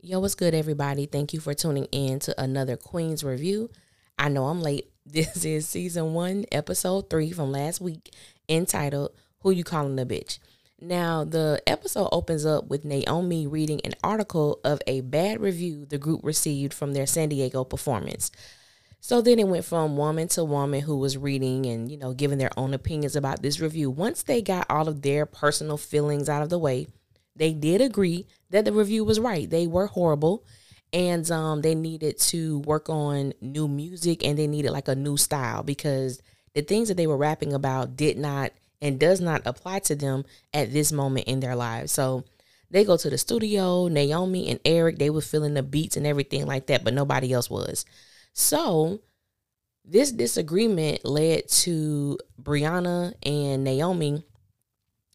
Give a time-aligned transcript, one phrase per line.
[0.00, 1.06] Yo, what's good, everybody?
[1.06, 3.68] Thank you for tuning in to another Queen's Review.
[4.16, 4.90] I know I'm late.
[5.04, 8.14] This is season one, episode three from last week,
[8.48, 10.38] entitled Who You Calling a Bitch?
[10.80, 15.98] Now, the episode opens up with Naomi reading an article of a bad review the
[15.98, 18.30] group received from their San Diego performance.
[19.00, 22.38] So then it went from woman to woman who was reading and, you know, giving
[22.38, 23.90] their own opinions about this review.
[23.90, 26.86] Once they got all of their personal feelings out of the way,
[27.34, 29.48] they did agree that the review was right.
[29.48, 30.44] They were horrible
[30.92, 35.16] and um, they needed to work on new music and they needed like a new
[35.16, 36.22] style because
[36.54, 40.24] the things that they were rapping about did not and does not apply to them
[40.54, 41.92] at this moment in their lives.
[41.92, 42.24] So
[42.70, 46.46] they go to the studio, Naomi and Eric, they were feeling the beats and everything
[46.46, 47.84] like that, but nobody else was.
[48.32, 49.00] So
[49.84, 54.22] this disagreement led to Brianna and Naomi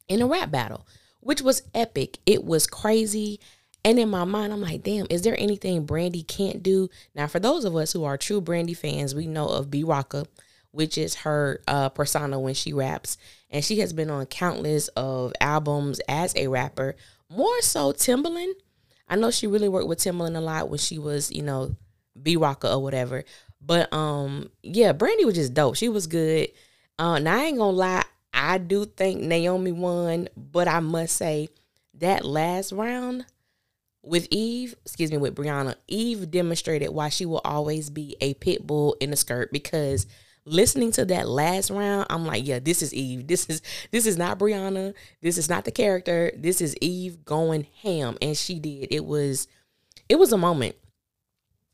[0.07, 0.85] in a rap battle,
[1.23, 2.19] which was epic.
[2.25, 3.39] It was crazy.
[3.85, 6.89] And in my mind, I'm like, damn, is there anything Brandy can't do?
[7.15, 10.25] Now, for those of us who are true Brandy fans, we know of B Rocka,
[10.71, 13.17] which is her uh, persona when she raps.
[13.49, 16.95] And she has been on countless of albums as a rapper,
[17.29, 18.53] more so Timbaland.
[19.07, 21.75] I know she really worked with Timbaland a lot when she was, you know,
[22.21, 23.25] B Rocka or whatever.
[23.61, 25.75] But um, yeah, Brandy was just dope.
[25.75, 26.49] She was good.
[26.97, 28.03] Uh, now I ain't gonna lie,
[28.33, 31.49] I do think Naomi won, but I must say
[31.95, 33.25] that last round,
[34.01, 38.67] with Eve, excuse me, with Brianna, Eve demonstrated why she will always be a pit
[38.67, 40.05] bull in a skirt because
[40.45, 43.27] listening to that last round, I'm like, yeah, this is Eve.
[43.27, 44.93] This is this is not Brianna.
[45.21, 46.31] This is not the character.
[46.37, 48.17] This is Eve going ham.
[48.21, 48.89] And she did.
[48.91, 49.47] It was
[50.09, 50.75] it was a moment.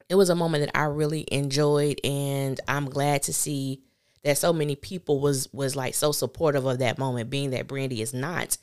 [0.07, 3.81] It was a moment that I really enjoyed and I'm glad to see
[4.23, 8.01] that so many people was was like so supportive of that moment, being that Brandy
[8.01, 8.57] is not.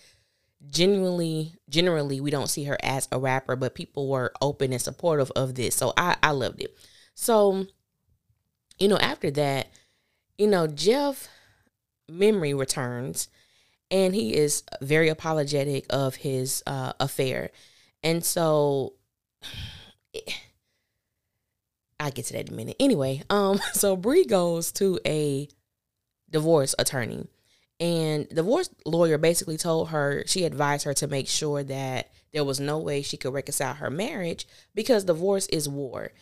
[0.71, 5.31] Genuinely generally we don't see her as a rapper but people were open and supportive
[5.37, 5.75] of this.
[5.75, 6.77] So i i loved it.
[7.15, 7.67] So
[8.79, 9.69] you know after that
[10.39, 11.29] you know jeff
[12.09, 13.29] memory returns
[13.91, 17.51] and he is very apologetic of his uh, affair.
[18.03, 18.95] And so
[22.01, 25.49] i'll get to that in a minute anyway um so brie goes to a
[26.31, 27.27] divorce attorney
[27.79, 32.59] and divorce lawyer basically told her, she advised her to make sure that there was
[32.59, 36.13] no way she could reconcile her marriage because divorce is war.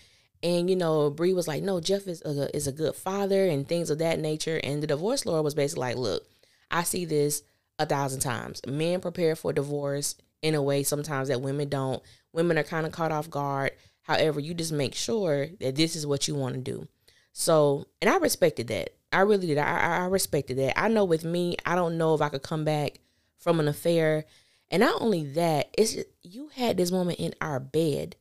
[0.42, 3.66] And you know, Brie was like, "No, Jeff is a is a good father and
[3.66, 6.26] things of that nature." And the divorce lawyer was basically like, "Look,
[6.70, 7.42] I see this
[7.78, 8.60] a thousand times.
[8.66, 12.02] Men prepare for divorce in a way sometimes that women don't.
[12.32, 13.72] Women are kind of caught off guard.
[14.04, 16.88] However, you just make sure that this is what you want to do."
[17.32, 18.94] So, and I respected that.
[19.12, 19.58] I really did.
[19.58, 20.80] I, I respected that.
[20.80, 23.00] I know with me, I don't know if I could come back
[23.38, 24.24] from an affair.
[24.70, 28.16] And not only that, it's just, you had this moment in our bed,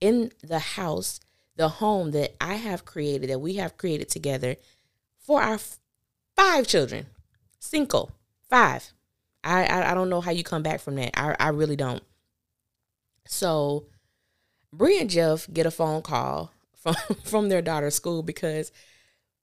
[0.00, 1.20] in the house,
[1.56, 4.56] the home that I have created, that we have created together
[5.18, 5.78] for our f-
[6.36, 7.06] five children.
[7.58, 8.12] Cinco,
[8.48, 8.92] five.
[9.44, 11.18] I, I, I don't know how you come back from that.
[11.18, 12.02] I I really don't.
[13.26, 13.86] So,
[14.72, 16.94] Brie and Jeff get a phone call from
[17.24, 18.72] from their daughter's school because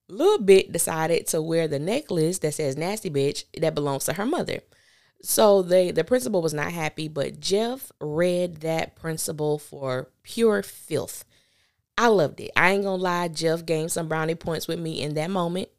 [0.10, 4.26] Little Bit decided to wear the necklace that says nasty bitch that belongs to her
[4.26, 4.60] mother.
[5.22, 11.26] So they the principal was not happy, but Jeff read that principal for pure filth.
[11.98, 12.52] I loved it.
[12.56, 15.70] I ain't gonna lie, Jeff gained some brownie points with me in that moment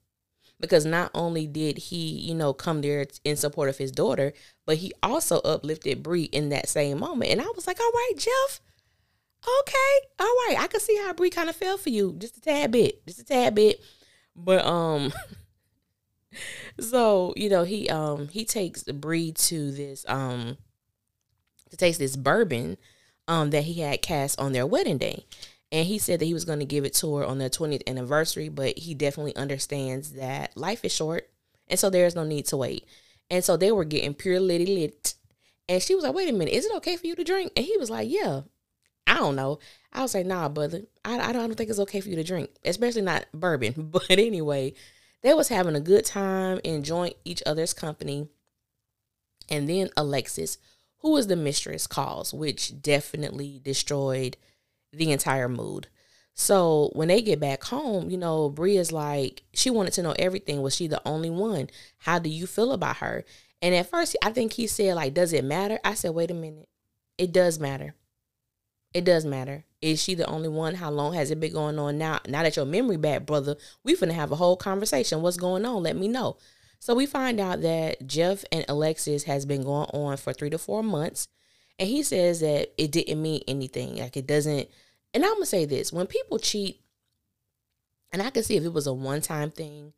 [0.61, 4.33] because not only did he, you know, come there in support of his daughter,
[4.67, 7.31] but he also uplifted Bree in that same moment.
[7.31, 8.61] And I was like, all right, Jeff,
[9.43, 10.57] okay, all right.
[10.59, 13.21] I could see how Brie kind of fell for you just a tad bit, just
[13.21, 13.81] a tad bit.
[14.35, 15.13] But um
[16.81, 20.59] so, you know, he um he takes Brie to this um
[21.71, 22.77] to taste this bourbon
[23.27, 25.25] um that he had cast on their wedding day.
[25.71, 27.87] And he said that he was going to give it to her on their 20th
[27.87, 31.29] anniversary, but he definitely understands that life is short.
[31.69, 32.87] And so there's no need to wait.
[33.31, 35.15] And so they were getting pure litty lit.
[35.69, 37.53] And she was like, wait a minute, is it okay for you to drink?
[37.55, 38.43] And he was like, yeah,
[39.09, 39.59] I don't know.
[39.93, 42.17] I was like, nah, brother, I, I, don't, I don't think it's okay for you
[42.17, 43.75] to drink, especially not bourbon.
[43.91, 44.75] But anyway,
[45.23, 48.29] they was having a good time, enjoying each other's company.
[49.49, 50.59] And then Alexis,
[50.99, 54.37] who was the mistress, calls, which definitely destroyed
[54.93, 55.89] the entire mood.
[56.35, 60.63] So when they get back home, you know, Bria's like, she wanted to know everything.
[60.63, 61.71] Was she the only one?
[61.99, 63.25] How do you feel about her?
[63.61, 65.81] And at first, I think he said, like, does it matter?
[65.83, 66.69] I said, wait a minute.
[67.17, 67.95] It does matter.
[68.95, 69.65] It does matter.
[69.83, 70.75] Is she the only one?
[70.75, 72.21] How long has it been going on now?
[72.27, 75.23] Now that your memory back, brother, we finna have a whole conversation.
[75.23, 75.83] What's going on?
[75.83, 76.39] Let me know.
[76.81, 80.59] So we find out that Jeff and Alexis has been going on for three to
[80.59, 81.29] four months.
[81.79, 83.97] And he says that it didn't mean anything.
[83.97, 84.69] Like it doesn't.
[85.15, 86.81] And I'm gonna say this: when people cheat,
[88.13, 89.93] and I can see if it was a one time thing,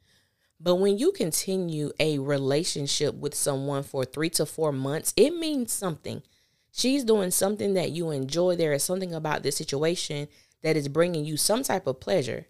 [0.59, 5.73] but when you continue a relationship with someone for three to four months, it means
[5.73, 6.23] something.
[6.73, 8.57] She's doing something that you enjoy.
[8.57, 10.29] There is something about this situation
[10.63, 12.47] that is bringing you some type of pleasure.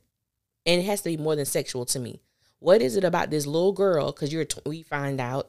[0.67, 2.21] And it has to be more than sexual to me.
[2.59, 4.13] What is it about this little girl?
[4.13, 5.49] Because you're, we find out,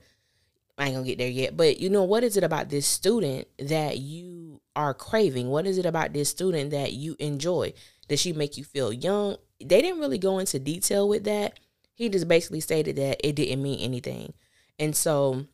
[0.77, 3.47] I ain't gonna get there yet, but you know, what is it about this student
[3.59, 5.49] that you are craving?
[5.49, 7.73] What is it about this student that you enjoy?
[8.07, 9.35] Does she make you feel young?
[9.59, 11.59] They didn't really go into detail with that.
[11.93, 14.33] He just basically stated that it didn't mean anything.
[14.79, 15.45] And so,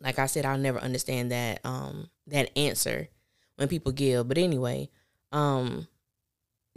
[0.00, 3.08] like I said, I'll never understand that um that answer
[3.56, 4.28] when people give.
[4.28, 4.90] But anyway,
[5.32, 5.88] um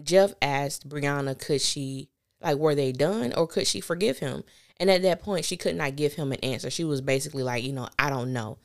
[0.01, 2.09] Jeff asked Brianna could she
[2.41, 4.43] like were they done or could she forgive him?
[4.79, 6.69] And at that point she could not give him an answer.
[6.69, 8.59] She was basically like, you know, I don't know.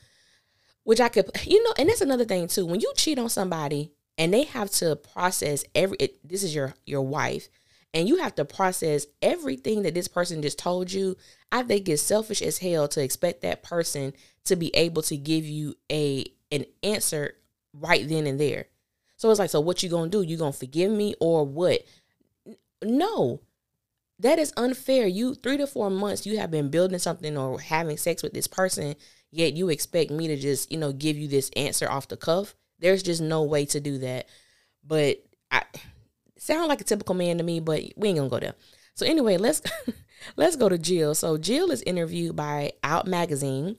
[0.84, 2.66] Which I could you know, and that's another thing too.
[2.66, 6.74] When you cheat on somebody and they have to process every it, this is your
[6.84, 7.48] your wife
[7.94, 11.16] and you have to process everything that this person just told you,
[11.50, 15.44] I think it's selfish as hell to expect that person to be able to give
[15.44, 17.34] you a an answer
[17.72, 18.66] right then and there.
[19.16, 20.22] So it's like, so what you gonna do?
[20.22, 21.82] You gonna forgive me or what?
[22.82, 23.40] No,
[24.18, 25.06] that is unfair.
[25.06, 28.46] You three to four months you have been building something or having sex with this
[28.46, 28.96] person,
[29.30, 32.54] yet you expect me to just you know give you this answer off the cuff.
[32.78, 34.28] There's just no way to do that.
[34.84, 35.62] But I
[36.42, 38.54] sound like a typical man to me, but we ain't gonna go there.
[38.94, 39.62] So anyway, let's
[40.36, 41.14] let's go to Jill.
[41.14, 43.78] So Jill is interviewed by Out Magazine,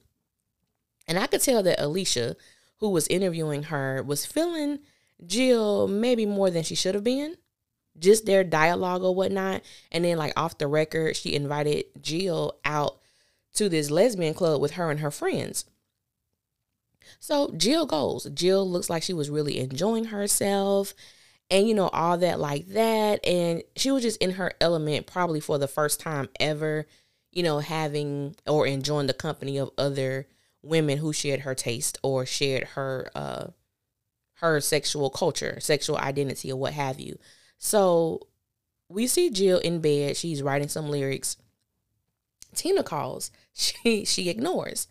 [1.08, 2.36] and I could tell that Alicia,
[2.78, 4.80] who was interviewing her, was feeling
[5.26, 7.36] Jill maybe more than she should have been.
[8.00, 9.62] Just their dialogue or whatnot.
[9.92, 13.00] And then like off the record, she invited Jill out
[13.54, 15.66] to this lesbian club with her and her friends.
[17.20, 18.28] So Jill goes.
[18.34, 20.96] Jill looks like she was really enjoying herself
[21.54, 23.26] and you know all that like that.
[23.26, 26.88] And she was just in her element probably for the first time ever
[27.32, 30.28] you know having or enjoying the company of other
[30.64, 33.48] women who shared her taste or shared her uh
[34.36, 37.18] her sexual culture sexual identity or what have you.
[37.60, 38.28] So
[38.90, 40.18] we see jill in bed.
[40.18, 41.38] She's writing some lyrics.
[42.56, 43.32] Tina calls.
[43.56, 44.88] She she ignores.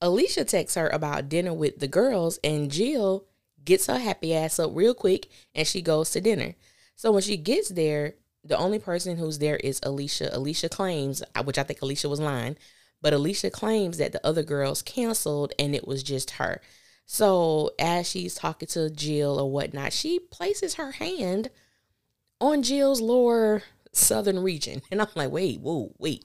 [0.00, 3.26] Alicia texts her about dinner with the girls and jill
[3.68, 6.54] gets her happy ass up real quick, and she goes to dinner.
[6.96, 10.30] So when she gets there, the only person who's there is Alicia.
[10.32, 12.56] Alicia claims, uh, which I think Alicia was lying,
[13.02, 16.62] but Alicia claims that the other girls canceled and it was just her.
[17.04, 21.50] So as she's talking to Jill or whatnot, she places her hand
[22.40, 23.62] on Jill's lower
[23.92, 24.80] southern region.
[24.90, 26.24] And I'm like, wait, whoa, wait.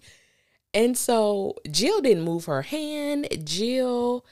[0.74, 3.28] And so Jill didn't move her hand.
[3.44, 4.26] Jill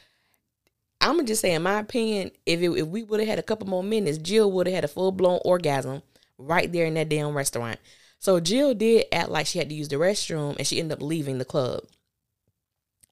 [1.01, 3.44] I'm gonna just say, in my opinion, if it, if we would have had a
[3.44, 6.03] couple more minutes, Jill would have had a full blown orgasm
[6.38, 7.80] right there in that damn restaurant.
[8.19, 11.03] So Jill did act like she had to use the restroom, and she ended up
[11.03, 11.83] leaving the club.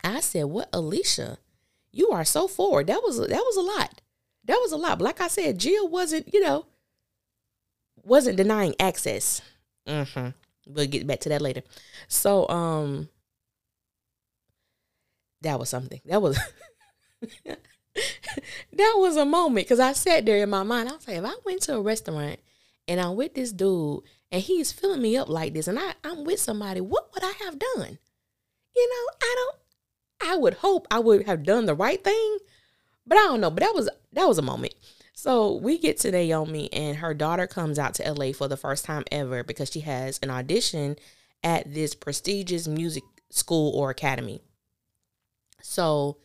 [0.04, 1.40] I said, "What, Alicia?
[1.92, 2.88] You are so forward.
[2.88, 4.02] That was that was a lot.
[4.46, 6.68] That was a lot." But like I said, Jill wasn't, you know,
[8.04, 9.42] wasn't denying access.
[9.88, 10.30] Mm-hmm.
[10.68, 11.64] We'll get back to that later.
[12.08, 13.10] So, um,
[15.42, 16.02] that was something.
[16.06, 16.40] That was.
[18.74, 20.90] that was a moment because I sat there in my mind.
[20.90, 22.40] I was like, if I went to a restaurant
[22.88, 26.24] and I'm with this dude and he's filling me up like this, and I, I'm
[26.24, 27.98] with somebody, what would I have done?
[28.76, 29.56] You know, I don't.
[30.22, 32.38] I would hope I would have done the right thing,
[33.08, 33.50] but I don't know.
[33.50, 34.74] But that was that was a moment.
[35.14, 38.86] So we get to Naomi, and her daughter comes out to LA for the first
[38.86, 40.98] time ever because she has an audition
[41.44, 44.42] at this prestigious music school or academy.
[45.62, 46.18] So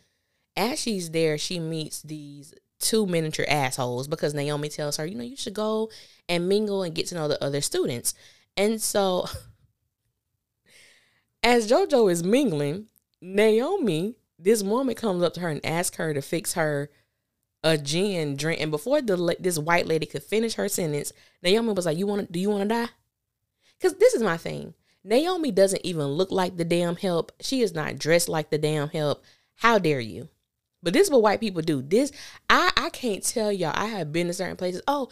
[0.56, 5.24] as she's there, she meets these two miniature assholes because Naomi tells her, you know,
[5.24, 5.90] you should go
[6.28, 8.14] and mingle and get to know the other students.
[8.56, 9.26] And so,
[11.42, 12.86] as JoJo is mingling,
[13.20, 16.90] Naomi, this woman comes up to her and asks her to fix her
[17.62, 18.60] a gin drink.
[18.60, 22.26] And before the this white lady could finish her sentence, Naomi was like, "You want
[22.26, 22.32] to?
[22.32, 22.88] Do you want to die?"
[23.78, 24.74] Because this is my thing.
[25.02, 27.32] Naomi doesn't even look like the damn help.
[27.40, 29.24] She is not dressed like the damn help.
[29.56, 30.28] How dare you?
[30.84, 31.80] But this is what white people do.
[31.80, 32.12] This
[32.48, 33.72] I I can't tell y'all.
[33.74, 34.82] I have been to certain places.
[34.86, 35.08] Oh,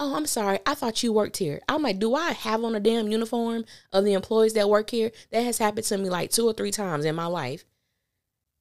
[0.00, 0.58] oh, I'm sorry.
[0.66, 1.60] I thought you worked here.
[1.68, 5.12] I'm like, do I have on a damn uniform of the employees that work here?
[5.30, 7.64] That has happened to me like two or three times in my life.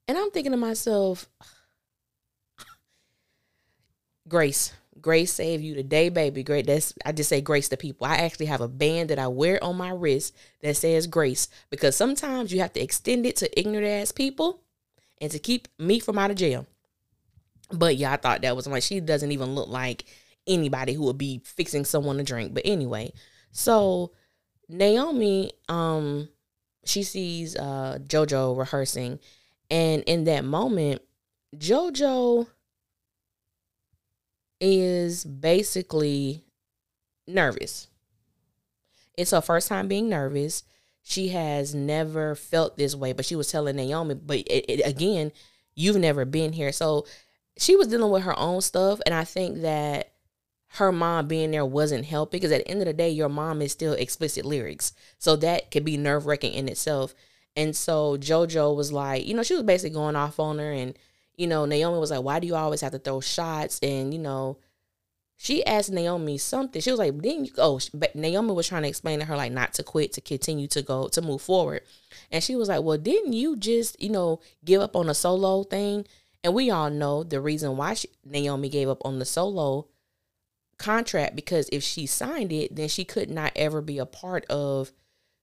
[0.07, 1.27] And I'm thinking to myself,
[4.27, 4.71] Grace,
[5.01, 6.43] Grace save you today, baby.
[6.43, 6.67] Great.
[6.67, 8.05] That's I just say grace to people.
[8.05, 11.95] I actually have a band that I wear on my wrist that says grace because
[11.95, 14.61] sometimes you have to extend it to ignorant ass people
[15.21, 16.65] and to keep me from out of jail.
[17.71, 20.05] But yeah, I thought that was like she doesn't even look like
[20.47, 22.53] anybody who would be fixing someone a drink.
[22.53, 23.13] But anyway,
[23.51, 24.11] so
[24.69, 26.29] Naomi, um,
[26.85, 29.19] she sees uh JoJo rehearsing,
[29.71, 31.01] and in that moment,
[31.55, 32.47] JoJo
[34.59, 36.43] is basically
[37.27, 37.87] nervous.
[39.17, 40.63] It's her first time being nervous.
[41.07, 45.31] She has never felt this way, but she was telling Naomi, but it, it, again,
[45.75, 46.71] you've never been here.
[46.71, 47.05] So
[47.59, 49.01] she was dealing with her own stuff.
[49.05, 50.13] And I think that
[50.69, 53.61] her mom being there wasn't helping because at the end of the day, your mom
[53.61, 54.93] is still explicit lyrics.
[55.19, 57.13] So that could be nerve wracking in itself.
[57.55, 60.71] And so JoJo was like, you know, she was basically going off on her.
[60.71, 60.97] And,
[61.35, 63.79] you know, Naomi was like, why do you always have to throw shots?
[63.83, 64.57] And, you know,
[65.37, 66.81] she asked Naomi something.
[66.81, 69.51] She was like, "Didn't you?" Oh, but Naomi was trying to explain to her like
[69.51, 71.81] not to quit, to continue to go, to move forward.
[72.31, 75.63] And she was like, "Well, didn't you just, you know, give up on a solo
[75.63, 76.05] thing?"
[76.43, 79.87] And we all know the reason why she, Naomi gave up on the solo
[80.77, 84.91] contract because if she signed it, then she could not ever be a part of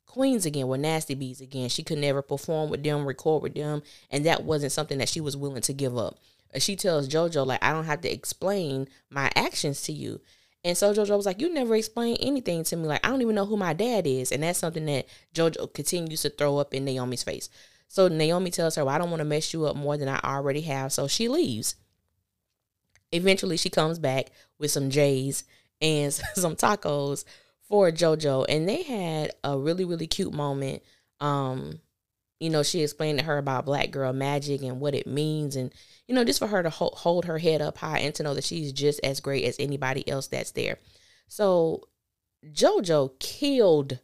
[0.06, 1.70] Queens again, with Nasty Bees again.
[1.70, 5.20] She could never perform with them, record with them, and that wasn't something that she
[5.20, 6.18] was willing to give up
[6.60, 10.20] she tells JoJo, like, I don't have to explain my actions to you.
[10.64, 12.86] And so JoJo was like, You never explain anything to me.
[12.86, 14.30] Like, I don't even know who my dad is.
[14.30, 17.48] And that's something that JoJo continues to throw up in Naomi's face.
[17.88, 20.20] So Naomi tells her, Well, I don't want to mess you up more than I
[20.22, 20.92] already have.
[20.92, 21.74] So she leaves.
[23.10, 25.44] Eventually, she comes back with some J's
[25.80, 27.24] and some tacos
[27.68, 28.46] for JoJo.
[28.48, 30.82] And they had a really, really cute moment.
[31.20, 31.80] Um,
[32.42, 35.72] you know, she explained to her about black girl magic and what it means and
[36.08, 38.34] you know, just for her to hold, hold her head up high and to know
[38.34, 40.78] that she's just as great as anybody else that's there.
[41.28, 41.88] So
[42.44, 44.00] JoJo killed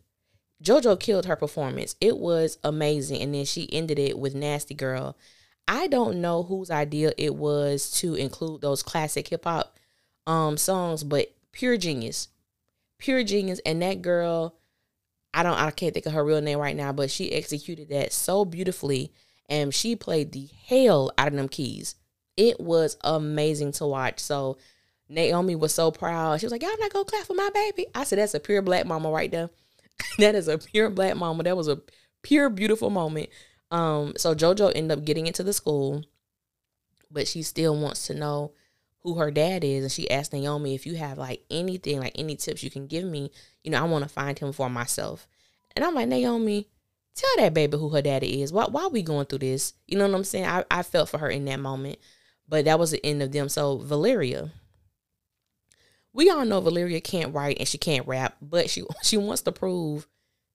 [0.62, 1.97] JoJo killed her performance.
[2.00, 3.23] It was amazing.
[3.23, 5.16] And then she ended it with Nasty Girl.
[5.66, 9.76] I don't know whose idea it was to include those classic hip hop
[10.26, 12.28] um songs, but pure genius.
[12.99, 13.61] Pure genius.
[13.66, 14.57] And that girl,
[15.38, 18.12] I don't I can't think of her real name right now, but she executed that
[18.12, 19.12] so beautifully
[19.49, 21.95] and she played the hell out of them keys.
[22.37, 24.18] It was amazing to watch.
[24.18, 24.59] So
[25.09, 26.40] Naomi was so proud.
[26.40, 27.87] She was like, Y'all not gonna clap for my baby.
[27.95, 29.49] I said, That's a pure black mama right there.
[30.18, 31.45] that is a pure black mama.
[31.45, 31.78] That was a
[32.23, 33.28] pure beautiful moment.
[33.71, 36.02] Um, so Jojo ended up getting into the school,
[37.12, 38.54] but she still wants to know
[39.02, 39.82] who her dad is.
[39.84, 43.04] And she asked Naomi if you have like anything, like any tips you can give
[43.04, 43.30] me,
[43.62, 45.28] you know, I want to find him for myself.
[45.74, 46.68] And I'm like, Naomi,
[47.14, 48.52] tell that baby who her daddy is.
[48.52, 49.74] Why why are we going through this?
[49.86, 50.46] You know what I'm saying?
[50.46, 51.98] I, I felt for her in that moment.
[52.48, 53.48] But that was the end of them.
[53.48, 54.50] So Valeria.
[56.12, 59.52] We all know Valeria can't write and she can't rap, but she she wants to
[59.52, 60.06] prove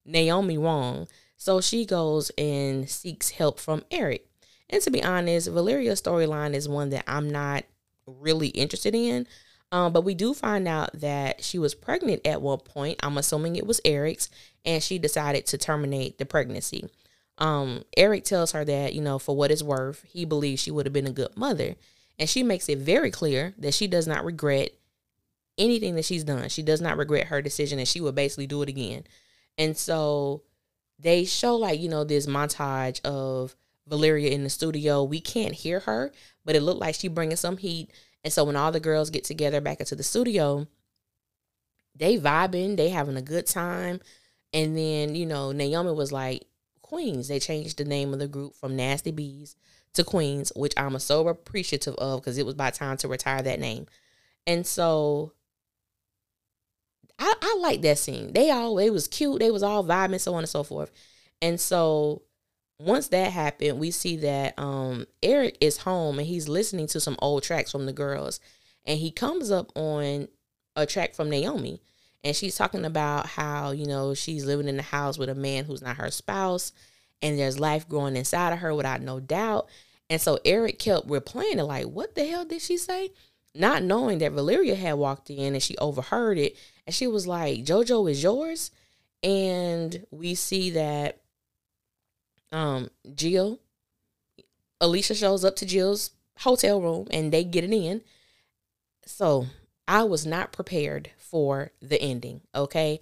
[0.06, 1.08] Naomi wrong.
[1.38, 4.28] So she goes and seeks help from Eric.
[4.70, 7.66] And to be honest, Valeria's storyline is one that I'm not
[8.06, 9.28] really interested in.
[9.72, 13.00] Um, but we do find out that she was pregnant at one point.
[13.02, 14.30] I'm assuming it was Eric's,
[14.64, 16.90] and she decided to terminate the pregnancy.
[17.40, 20.86] Um, Eric tells her that, you know, for what it's worth, he believes she would
[20.86, 21.76] have been a good mother.
[22.20, 24.70] And she makes it very clear that she does not regret
[25.58, 26.50] anything that she's done.
[26.50, 29.04] She does not regret her decision and she would basically do it again.
[29.58, 30.44] And so
[31.00, 33.56] they show like, you know, this montage of
[33.88, 35.04] Valeria in the studio.
[35.04, 36.12] We can't hear her,
[36.46, 37.92] but it looked like she bringing some heat.
[38.24, 40.68] And so when all the girls get together back into the studio,
[41.96, 44.00] they vibing, they having a good time.
[44.54, 46.46] And then, you know, Naomi was like,
[46.94, 47.28] Queens.
[47.28, 49.56] They changed the name of the group from Nasty Bees
[49.94, 53.60] to Queens, which I'm so appreciative of because it was by time to retire that
[53.60, 53.88] name.
[54.46, 55.34] And so
[57.18, 58.34] I, I like that scene.
[58.34, 59.40] They all it was cute.
[59.40, 60.92] They was all vibing, so on and so forth.
[61.42, 62.22] And so
[62.84, 67.18] once that happened, we see that um Eric is home and he's listening to some
[67.20, 68.40] old tracks from the girls.
[68.86, 70.28] And he comes up on
[70.76, 71.82] a track from Naomi
[72.24, 75.66] and she's talking about how you know she's living in the house with a man
[75.66, 76.72] who's not her spouse
[77.22, 79.68] and there's life growing inside of her without no doubt.
[80.10, 83.10] And so eric kept replaying it like what the hell did she say?
[83.56, 87.64] Not knowing that valeria had walked in and she overheard it and she was like
[87.64, 88.72] jojo is yours?
[89.22, 91.20] And we see that
[92.54, 93.60] um jill
[94.80, 98.02] alicia shows up to jill's hotel room and they get it in
[99.06, 99.48] so
[99.88, 103.00] I was not prepared for the ending, okay?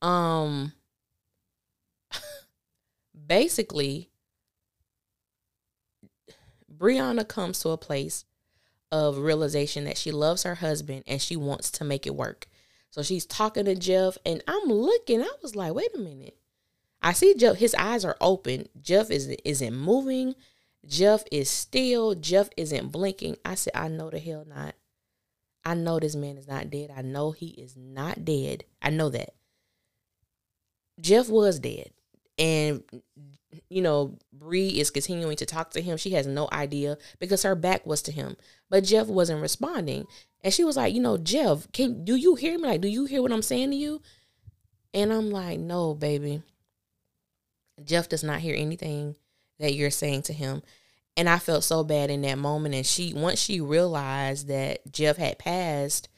[0.00, 0.72] Um
[3.26, 4.10] basically
[6.74, 8.24] Brianna comes to a place
[8.90, 12.46] of realization that she loves her husband and she wants to make it work.
[12.90, 16.36] So she's talking to Jeff and I'm looking, I was like, wait a minute.
[17.02, 18.68] I see Jeff, his eyes are open.
[18.80, 20.34] Jeff is isn't moving.
[20.86, 23.36] Jeff is still, Jeff isn't blinking.
[23.44, 24.74] I said, I know the hell not.
[25.64, 26.90] I know this man is not dead.
[26.94, 28.64] I know he is not dead.
[28.80, 29.34] I know that.
[31.00, 31.90] Jeff was dead.
[32.38, 32.82] And
[33.68, 35.96] you know, Bree is continuing to talk to him.
[35.96, 38.36] She has no idea because her back was to him.
[38.68, 40.06] But Jeff wasn't responding.
[40.42, 42.68] And she was like, you know, Jeff, can do you hear me?
[42.68, 44.00] Like, do you hear what I'm saying to you?
[44.94, 46.42] And I'm like, no, baby.
[47.84, 49.16] Jeff does not hear anything
[49.58, 50.62] that you're saying to him.
[51.16, 52.74] And I felt so bad in that moment.
[52.74, 56.08] And she once she realized that Jeff had passed,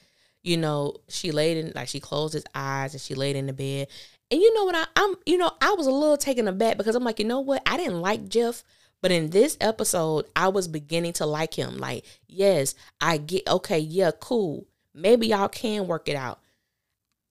[0.43, 3.53] you know, she laid in like she closed his eyes and she laid in the
[3.53, 3.89] bed.
[4.31, 6.95] And you know what I, I'm you know, I was a little taken aback because
[6.95, 7.63] I'm like, you know what?
[7.67, 8.63] I didn't like Jeff,
[9.01, 11.79] but in this episode, I was beginning to like him.
[11.79, 14.67] Like, yes, I get okay, yeah, cool.
[14.95, 16.41] Maybe y'all can work it out.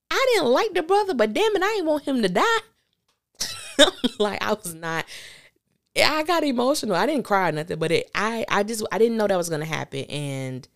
[0.09, 2.59] I didn't like the brother, but damn it, I didn't want him to die.
[4.19, 5.05] like I was not
[5.97, 6.95] I got emotional.
[6.95, 9.49] I didn't cry or nothing, but it I I just I didn't know that was
[9.49, 10.05] gonna happen.
[10.05, 10.67] And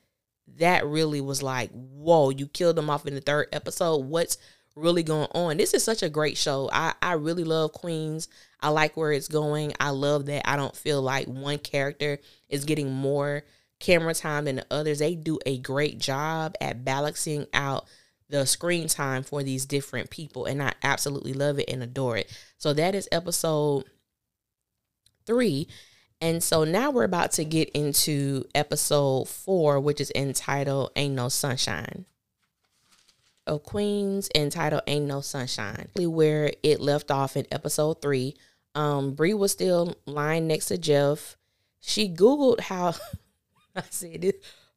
[0.58, 4.06] that really was like, whoa, you killed him off in the third episode.
[4.06, 4.38] What's
[4.75, 5.58] really going on?
[5.58, 6.70] This is such a great show.
[6.72, 8.28] I, I really love Queens.
[8.62, 9.74] I like where it's going.
[9.80, 13.44] I love that I don't feel like one character is getting more
[13.80, 15.00] camera time than the others.
[15.00, 17.86] They do a great job at balancing out
[18.36, 20.46] the screen time for these different people.
[20.46, 22.30] And I absolutely love it and adore it.
[22.58, 23.86] So that is episode
[25.25, 25.70] three.
[26.20, 31.30] And so now we're about to get into episode four, which is entitled Ain't No
[31.30, 32.06] Sunshine.
[33.48, 35.88] Of Queens entitled Ain't No Sunshine.
[35.96, 38.36] Where it left off in episode three.
[38.74, 41.38] Um, Bree was still lying next to Jeff.
[41.80, 42.96] She Googled how
[43.75, 44.34] I said this,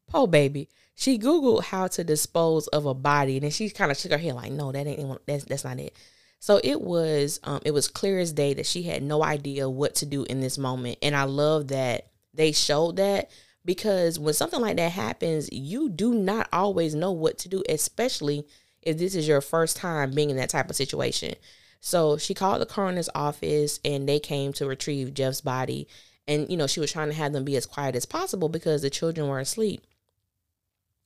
[0.07, 3.97] poor baby she googled how to dispose of a body and then she kind of
[3.97, 5.95] shook her head like no that ain't that's that's not it.
[6.41, 9.95] So it was um it was clear as day that she had no idea what
[9.97, 13.31] to do in this moment and i love that they showed that
[13.65, 18.45] because when something like that happens you do not always know what to do especially
[18.83, 21.35] if this is your first time being in that type of situation.
[21.81, 25.87] So she called the coroner's office and they came to retrieve jeff's body
[26.27, 28.83] and you know she was trying to have them be as quiet as possible because
[28.83, 29.87] the children were asleep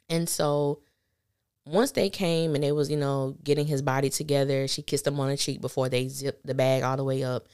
[0.08, 0.80] and so
[1.64, 5.18] once they came and they was, you know, getting his body together, she kissed him
[5.20, 7.46] on the cheek before they zipped the bag all the way up.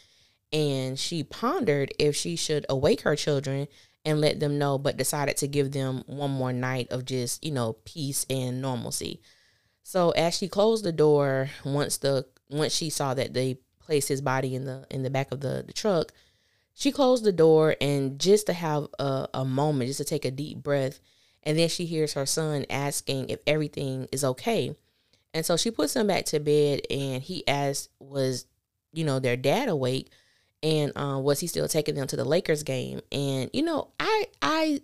[0.53, 3.69] And she pondered if she should awake her children
[4.05, 7.51] and let them know, but decided to give them one more night of just, you
[7.51, 9.21] know, peace and normalcy.
[9.83, 14.23] So as she closed the door, once the once she saw that they placed his
[14.23, 16.13] body in the in the back of the, the truck,
[16.73, 20.31] she closed the door and just to have a, a moment, just to take a
[20.31, 21.01] deep breath
[21.43, 24.75] and then she hears her son asking if everything is okay.
[25.35, 28.47] And so she puts him back to bed and he asks, was,
[28.93, 30.11] you know, their dad awake?
[30.63, 33.01] And uh, was he still taking them to the Lakers game?
[33.13, 34.81] And, you know, I, I,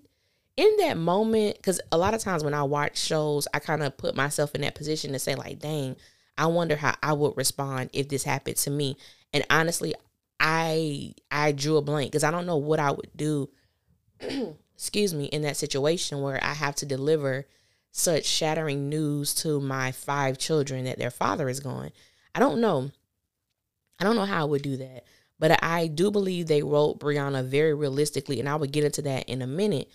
[0.56, 3.96] in that moment, because a lot of times when I watch shows, I kind of
[3.96, 5.96] put myself in that position to say, like, dang,
[6.38, 8.96] I wonder how I would respond if this happened to me.
[9.32, 9.94] And honestly,
[10.38, 13.48] I I drew a blank because I don't know what I would do
[14.74, 17.46] excuse me, in that situation where I have to deliver
[17.90, 21.90] such shattering news to my five children that their father is gone.
[22.34, 22.90] I don't know.
[24.00, 25.04] I don't know how I would do that.
[25.38, 29.28] But I do believe they wrote Brianna very realistically, and I would get into that
[29.28, 29.90] in a minute.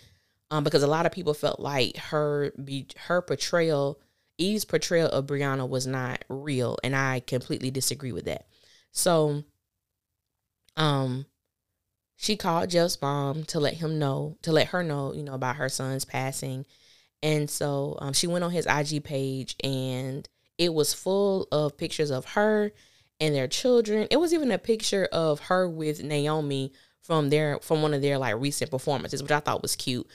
[0.50, 4.00] Um, because a lot of people felt like her be her portrayal,
[4.36, 8.46] Eve's portrayal of Brianna was not real, and I completely disagree with that.
[8.90, 9.44] So,
[10.76, 11.26] um,
[12.20, 15.56] she called Jeff's mom to let him know, to let her know, you know, about
[15.56, 16.66] her son's passing.
[17.22, 20.28] And so um, she went on his IG page and
[20.58, 22.72] it was full of pictures of her
[23.20, 24.06] and their children.
[24.10, 28.18] It was even a picture of her with Naomi from their from one of their
[28.18, 30.06] like recent performances, which I thought was cute.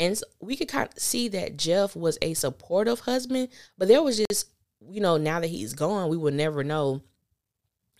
[0.00, 4.02] And so we could kind of see that Jeff was a supportive husband, but there
[4.02, 4.48] was just,
[4.90, 7.02] you know, now that he's gone, we will never know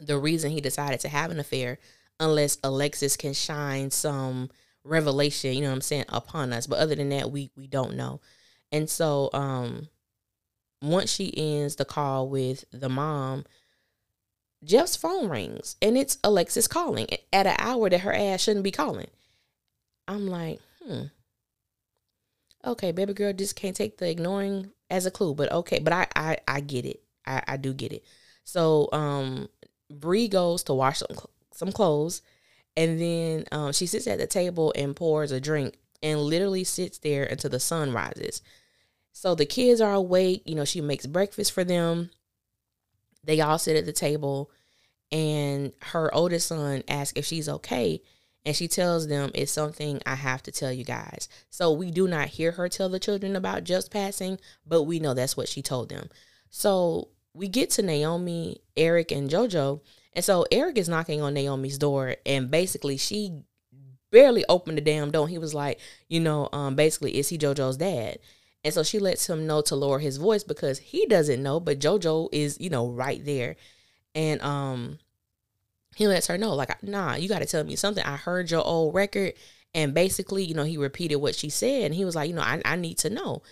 [0.01, 1.79] the reason he decided to have an affair
[2.21, 4.51] unless Alexis can shine some
[4.85, 6.67] revelation, you know what I'm saying, upon us.
[6.67, 8.21] But other than that, we we don't know.
[8.71, 9.89] And so um
[10.81, 13.45] once she ends the call with the mom,
[14.65, 18.71] Jeff's phone rings and it's Alexis calling at an hour that her ass shouldn't be
[18.71, 19.09] calling.
[20.09, 21.05] I'm like, hmm.
[22.65, 26.07] Okay, baby girl just can't take the ignoring as a clue, but okay, but I
[26.15, 27.03] I, I get it.
[27.27, 28.05] I, I do get it.
[28.45, 29.49] So um
[29.91, 31.17] Bree goes to wash some
[31.53, 32.23] some clothes,
[32.77, 36.99] and then um, she sits at the table and pours a drink and literally sits
[36.99, 38.43] there until the sun rises.
[39.13, 40.43] So the kids are awake.
[40.47, 42.11] You know, she makes breakfast for them.
[43.23, 44.51] They all sit at the table,
[45.13, 48.01] and her oldest son asks if she's okay.
[48.45, 51.29] and she tells them it's something I have to tell you guys.
[51.51, 55.15] So we do not hear her tell the children about Jeff's passing, but we know
[55.15, 56.09] that's what she told them.
[56.51, 59.81] So we get to Naomi, Eric, and JoJo.
[60.15, 63.43] And so Eric is knocking on Naomi's door, and basically she
[64.11, 65.27] barely opened the damn door.
[65.27, 68.19] He was like, you know, um, basically, is he JoJo's dad?
[68.65, 71.81] And so she lets him know to lower his voice because he doesn't know, but
[71.81, 73.57] JoJo is, you know, right there.
[74.15, 74.99] And um
[75.97, 78.03] he lets her know, like, nah, you got to tell me something.
[78.05, 79.35] I heard your old record.
[79.75, 81.83] And basically, you know, he repeated what she said.
[81.85, 83.43] And he was like, you know, I, I need to know.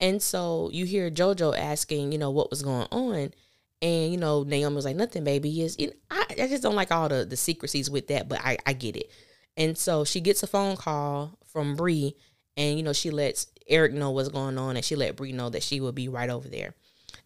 [0.00, 3.32] And so you hear JoJo asking, you know, what was going on.
[3.82, 5.62] And, you know, Naomi was like, nothing, baby.
[5.62, 5.76] Is
[6.10, 8.96] I, I just don't like all the, the secrecies with that, but I, I get
[8.96, 9.10] it.
[9.56, 12.16] And so she gets a phone call from Bree,
[12.56, 15.50] and, you know, she lets Eric know what's going on, and she let Bree know
[15.50, 16.74] that she will be right over there.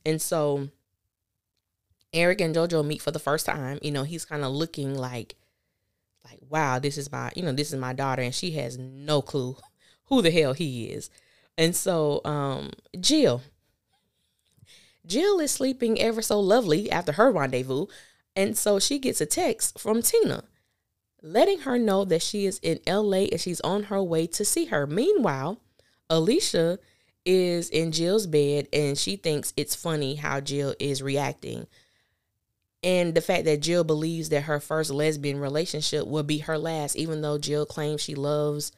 [0.05, 0.69] And so
[2.13, 3.79] Eric and JoJo meet for the first time.
[3.83, 5.35] You know, he's kind of looking like,
[6.25, 9.23] like, wow, this is my, you know, this is my daughter, and she has no
[9.23, 9.57] clue
[10.05, 11.11] who the hell he is.
[11.57, 13.43] And so, um, Jill,
[15.09, 17.87] Jill is sleeping ever so lovely after her rendezvous,
[18.37, 20.45] and so she gets a text from Tina,
[21.21, 24.67] letting her know that she is in LA and she's on her way to see
[24.67, 24.87] her.
[24.87, 25.59] Meanwhile,
[26.09, 26.79] Alicia
[27.25, 31.67] is in Jill's bed and she thinks it's funny how Jill is reacting
[32.83, 36.97] and the fact that Jill believes that her first lesbian relationship will be her last,
[36.97, 38.73] even though Jill claims she loves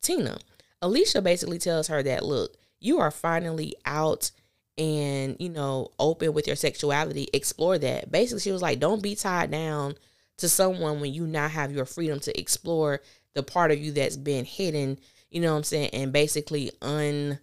[0.00, 0.38] Tina.
[0.80, 4.30] Alicia basically tells her that, look, you are finally out
[4.78, 7.28] and, you know, open with your sexuality.
[7.32, 8.10] Explore that.
[8.10, 9.94] Basically, she was like, don't be tied down
[10.38, 13.00] to someone when you now have your freedom to explore
[13.34, 14.98] the part of you that's been hidden,
[15.30, 15.90] you know what I'm saying?
[15.92, 17.38] And basically, un,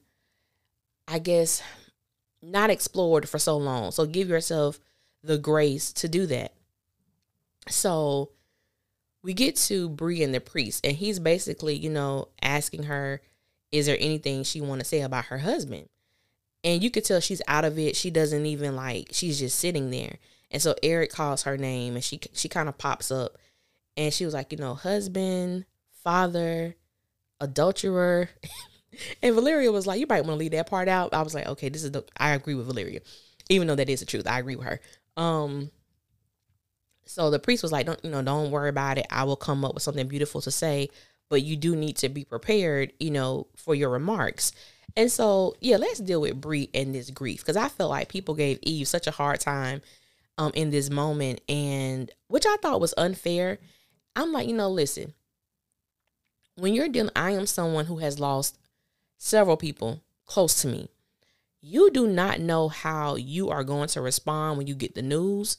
[1.08, 1.63] I guess,
[2.42, 3.92] not explored for so long.
[3.92, 4.80] So give yourself
[5.24, 6.54] the grace to do that.
[7.68, 8.32] So
[9.24, 13.22] we get to Bree and the priest, and he's basically, you know, asking her,
[13.72, 15.89] is there anything she want to say about her husband?
[16.63, 17.95] And you could tell she's out of it.
[17.95, 20.17] She doesn't even like, she's just sitting there.
[20.52, 23.38] And so Eric calls her name and she she kind of pops up
[23.95, 25.65] and she was like, you know, husband,
[26.04, 26.76] father,
[27.39, 28.30] adulterer.
[29.22, 31.13] and Valeria was like, you might want to leave that part out.
[31.13, 33.02] I was like, okay, this is the I agree with Valeria.
[33.50, 34.28] Even though that is the truth.
[34.28, 34.80] I agree with her.
[35.17, 35.72] Um
[37.06, 39.08] so the priest was like, Don't you know, don't worry about it.
[39.12, 40.89] I will come up with something beautiful to say,
[41.30, 44.52] but you do need to be prepared, you know, for your remarks.
[44.95, 48.36] And so, yeah, let's deal with Bree and this grief because I felt like people
[48.36, 49.82] gave Eve such a hard time
[50.38, 53.60] um in this moment, and which I thought was unfair.
[54.15, 55.13] I'm like, you know, listen,
[56.56, 58.58] when you're dealing, I am someone who has lost
[59.17, 60.89] several people close to me
[61.62, 65.58] you do not know how you are going to respond when you get the news.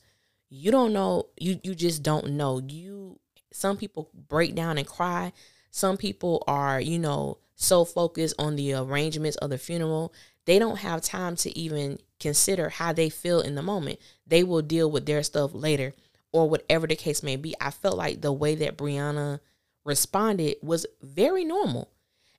[0.48, 2.60] You don't know, you you just don't know.
[2.66, 3.18] You
[3.52, 5.32] some people break down and cry.
[5.70, 10.12] Some people are, you know, so focused on the arrangements of the funeral,
[10.46, 13.98] they don't have time to even consider how they feel in the moment.
[14.26, 15.92] They will deal with their stuff later
[16.32, 17.54] or whatever the case may be.
[17.60, 19.40] I felt like the way that Brianna
[19.84, 21.90] responded was very normal.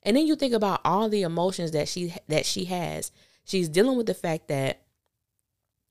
[0.02, 3.12] And then you think about all the emotions that she that she has.
[3.44, 4.82] She's dealing with the fact that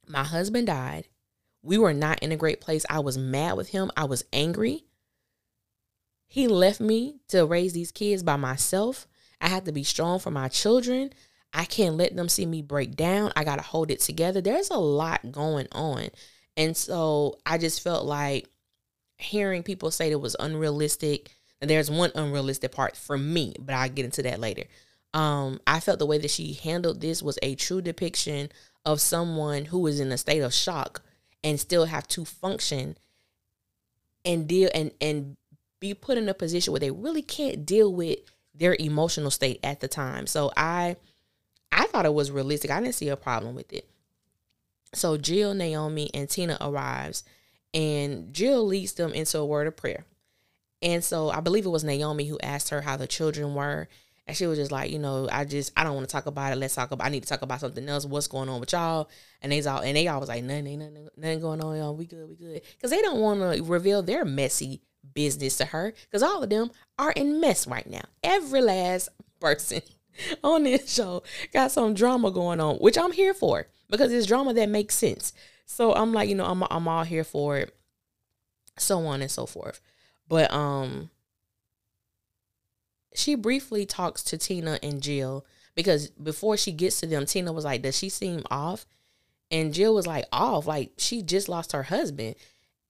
[0.07, 1.07] my husband died.
[1.63, 2.85] We were not in a great place.
[2.89, 3.91] I was mad with him.
[3.95, 4.83] I was angry.
[6.27, 9.07] He left me to raise these kids by myself.
[9.41, 11.11] I have to be strong for my children.
[11.53, 13.33] I can't let them see me break down.
[13.35, 14.39] I got to hold it together.
[14.39, 16.09] There's a lot going on.
[16.55, 18.47] And so I just felt like
[19.17, 21.31] hearing people say it was unrealistic.
[21.59, 24.63] And there's one unrealistic part for me, but I'll get into that later
[25.13, 28.49] um, I felt the way that she handled this was a true depiction
[28.85, 31.01] of someone who is in a state of shock
[31.43, 32.97] and still have to function
[34.23, 35.35] and deal and and
[35.79, 38.19] be put in a position where they really can't deal with
[38.53, 40.27] their emotional state at the time.
[40.27, 40.97] So I
[41.71, 42.71] I thought it was realistic.
[42.71, 43.87] I didn't see a problem with it.
[44.93, 47.23] So Jill, Naomi, and Tina arrives,
[47.73, 50.05] and Jill leads them into a word of prayer.
[50.81, 53.87] And so I believe it was Naomi who asked her how the children were.
[54.27, 56.51] And she was just like, you know, I just I don't want to talk about
[56.51, 56.55] it.
[56.57, 57.05] Let's talk about.
[57.05, 58.05] I need to talk about something else.
[58.05, 59.09] What's going on with y'all?
[59.41, 61.95] And they all and they all was like, nothing, nothing, nothing going on, y'all.
[61.95, 62.61] We good, we good.
[62.75, 64.81] Because they don't want to reveal their messy
[65.13, 65.93] business to her.
[66.05, 68.03] Because all of them are in mess right now.
[68.23, 69.09] Every last
[69.39, 69.81] person
[70.43, 74.53] on this show got some drama going on, which I'm here for because it's drama
[74.53, 75.33] that makes sense.
[75.65, 77.75] So I'm like, you know, I'm I'm all here for it.
[78.77, 79.81] So on and so forth.
[80.27, 81.09] But um
[83.13, 87.65] she briefly talks to Tina and Jill because before she gets to them, Tina was
[87.65, 88.85] like, Does she seem off?
[89.49, 90.67] And Jill was like, Off.
[90.67, 92.35] Like she just lost her husband.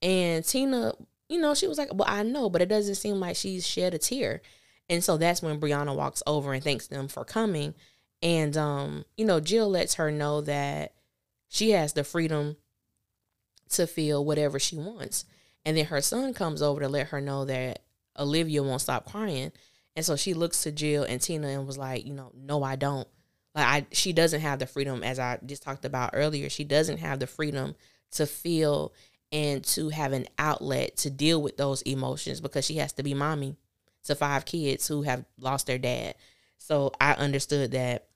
[0.01, 0.93] And Tina,
[1.31, 3.93] you know, she was like, Well, I know, but it doesn't seem like she's shed
[3.93, 4.41] a tear.
[4.89, 7.73] And so that's when Brianna walks over and thanks them for coming.
[8.21, 10.93] And um, you know, Jill lets her know that
[11.47, 12.57] she has the freedom
[13.69, 15.23] to feel whatever she wants.
[15.65, 17.79] And then her son comes over to let her know that
[18.19, 19.53] Olivia won't stop crying.
[19.95, 22.75] And so she looks to Jill and Tina and was like, you know, no, I
[22.75, 23.07] don't.
[23.55, 26.49] Like I she doesn't have the freedom as I just talked about earlier.
[26.49, 27.75] She doesn't have the freedom
[28.11, 28.93] to feel
[29.31, 33.13] and to have an outlet to deal with those emotions because she has to be
[33.13, 33.55] mommy
[34.03, 36.15] to five kids who have lost their dad.
[36.57, 38.07] So I understood that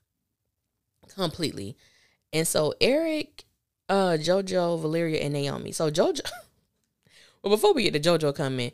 [1.14, 1.76] completely.
[2.32, 3.44] And so Eric,
[3.88, 5.72] uh, Jojo, Valeria, and Naomi.
[5.72, 6.20] So Jojo
[7.42, 8.72] well before we get to Jojo coming,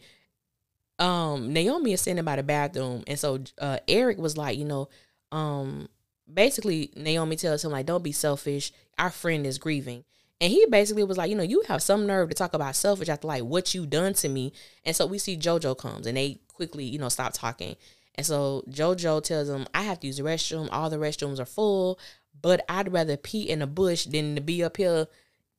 [0.98, 4.88] um, Naomi is sitting by the bathroom, and so uh Eric was like, you know,
[5.31, 5.88] um
[6.33, 8.72] basically Naomi tells him like, don't be selfish.
[8.98, 10.05] Our friend is grieving.
[10.42, 13.09] And he basically was like, you know, you have some nerve to talk about selfish
[13.09, 14.52] after like what you done to me.
[14.85, 17.76] And so we see Jojo comes and they quickly, you know, stop talking.
[18.16, 20.68] And so Jojo tells him, I have to use the restroom.
[20.72, 21.96] All the restrooms are full,
[22.42, 25.07] but I'd rather pee in a bush than to be up here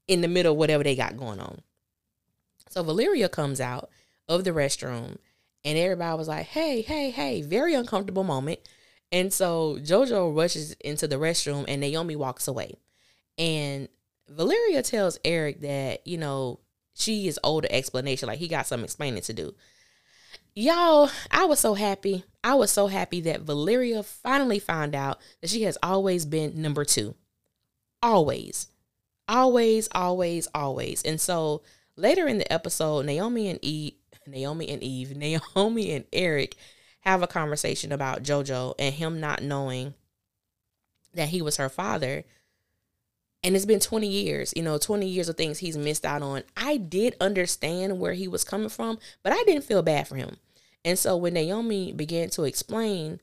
[0.09, 1.61] in the middle of whatever they got going on.
[2.67, 3.89] So Valeria comes out
[4.27, 5.15] of the restroom
[5.63, 8.59] and everybody was like, hey, hey, hey, very uncomfortable moment.
[9.13, 12.73] And so Jojo rushes into the restroom and Naomi walks away.
[13.37, 13.87] And
[14.35, 16.59] Valeria tells Eric that, you know,
[16.93, 18.27] she is an explanation.
[18.27, 19.55] Like he got some explaining to do.
[20.55, 22.23] Y'all, I was so happy.
[22.43, 26.85] I was so happy that Valeria finally found out that she has always been number
[26.85, 27.15] two.
[28.01, 28.67] Always.
[29.27, 31.01] Always, always, always.
[31.03, 31.63] And so
[31.95, 33.93] later in the episode, Naomi and Eve,
[34.27, 35.15] Naomi and Eve,
[35.55, 36.55] Naomi and Eric
[37.01, 39.93] have a conversation about JoJo and him not knowing
[41.13, 42.25] that he was her father.
[43.43, 46.43] And it's been 20 years, you know, 20 years of things he's missed out on.
[46.55, 50.37] I did understand where he was coming from, but I didn't feel bad for him.
[50.85, 53.19] And so when Naomi began to explain,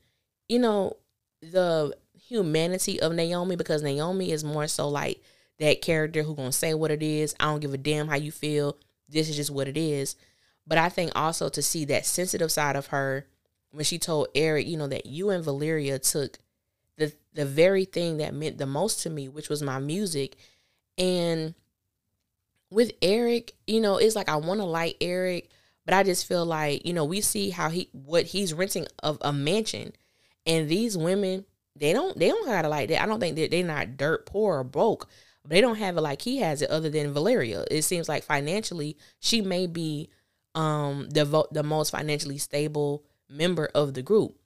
[0.48, 0.96] you know,
[1.40, 1.96] the
[2.28, 5.22] humanity of Naomi, because Naomi is more so like
[5.58, 7.34] that character who gonna say what it is.
[7.38, 8.76] I don't give a damn how you feel.
[9.08, 10.16] This is just what it is.
[10.66, 13.26] But I think also to see that sensitive side of her
[13.70, 16.38] when she told Eric, you know, that you and Valeria took
[17.34, 20.36] the very thing that meant the most to me, which was my music.
[20.98, 21.54] And
[22.70, 25.50] with Eric, you know, it's like I want to like Eric,
[25.84, 29.18] but I just feel like, you know, we see how he what he's renting of
[29.20, 29.92] a mansion.
[30.46, 31.44] And these women,
[31.76, 33.02] they don't they don't got it like that.
[33.02, 35.08] I don't think they're, they're not dirt poor or broke.
[35.42, 37.64] But they don't have it like he has it other than Valeria.
[37.70, 40.10] It seems like financially she may be
[40.54, 44.36] um the the most financially stable member of the group.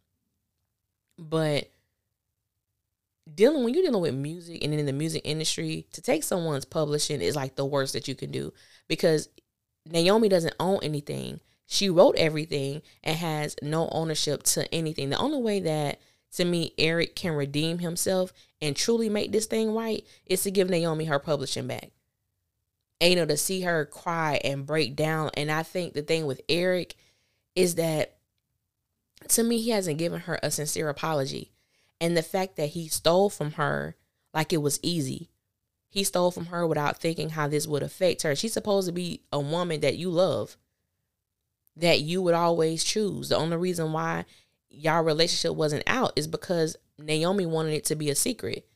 [1.18, 1.68] But
[3.32, 7.20] dealing when you're dealing with music and in the music industry, to take someone's publishing
[7.20, 8.52] is like the worst that you can do
[8.88, 9.28] because
[9.86, 11.40] Naomi doesn't own anything.
[11.66, 15.10] She wrote everything and has no ownership to anything.
[15.10, 16.00] The only way that
[16.32, 20.68] to me Eric can redeem himself and truly make this thing right is to give
[20.68, 21.90] Naomi her publishing back.
[23.00, 25.30] And, you know, to see her cry and break down.
[25.34, 26.94] And I think the thing with Eric
[27.54, 28.18] is that
[29.28, 31.53] to me, he hasn't given her a sincere apology.
[32.00, 33.96] And the fact that he stole from her
[34.32, 35.30] like it was easy.
[35.88, 38.34] He stole from her without thinking how this would affect her.
[38.34, 40.56] She's supposed to be a woman that you love,
[41.76, 43.28] that you would always choose.
[43.28, 44.24] The only reason why
[44.68, 48.66] y'all relationship wasn't out is because Naomi wanted it to be a secret.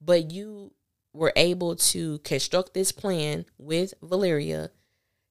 [0.00, 0.72] But you
[1.12, 4.70] were able to construct this plan with Valeria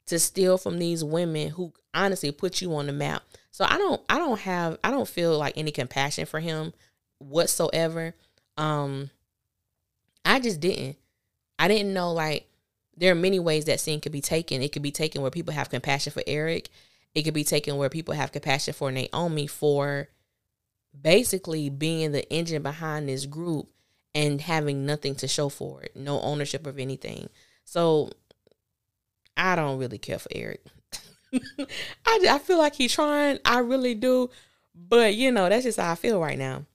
[0.06, 3.23] to steal from these women who honestly put you on the map.
[3.49, 6.73] So I don't I don't have I don't feel like any compassion for him
[7.21, 8.15] whatsoever.
[8.57, 9.12] Um
[10.25, 10.97] I just didn't.
[11.57, 12.47] I didn't know like
[12.95, 14.62] there are many ways that scene could be taken.
[14.62, 16.69] It could be taken where people have compassion for Eric.
[17.13, 20.10] It could be taken where people have compassion for Naomi for
[20.99, 23.69] basically being the engine behind this group
[24.13, 27.29] and having nothing to show for it, no ownership of anything.
[27.63, 28.12] So
[29.38, 30.63] I don't really care for Eric.
[32.05, 33.39] I, I feel like he's trying.
[33.45, 34.29] I really do.
[34.75, 36.65] But, you know, that's just how I feel right now